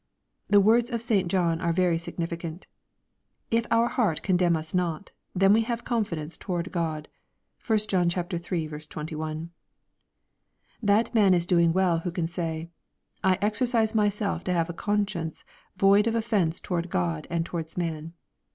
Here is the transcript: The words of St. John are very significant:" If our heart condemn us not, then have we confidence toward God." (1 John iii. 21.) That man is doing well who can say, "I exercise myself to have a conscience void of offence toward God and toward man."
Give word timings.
The 0.49 0.59
words 0.59 0.89
of 0.89 0.99
St. 0.99 1.29
John 1.29 1.61
are 1.61 1.71
very 1.71 1.99
significant:" 1.99 2.65
If 3.51 3.67
our 3.69 3.87
heart 3.87 4.23
condemn 4.23 4.55
us 4.57 4.73
not, 4.73 5.11
then 5.35 5.53
have 5.57 5.81
we 5.81 5.85
confidence 5.85 6.37
toward 6.37 6.71
God." 6.71 7.07
(1 7.67 7.77
John 7.87 8.09
iii. 8.09 8.79
21.) 8.83 9.51
That 10.81 11.13
man 11.13 11.35
is 11.35 11.45
doing 11.45 11.71
well 11.71 11.99
who 11.99 12.09
can 12.09 12.27
say, 12.27 12.71
"I 13.23 13.37
exercise 13.43 13.93
myself 13.93 14.43
to 14.45 14.53
have 14.53 14.71
a 14.71 14.73
conscience 14.73 15.43
void 15.77 16.07
of 16.07 16.15
offence 16.15 16.59
toward 16.59 16.89
God 16.89 17.27
and 17.29 17.45
toward 17.45 17.77
man." 17.77 18.13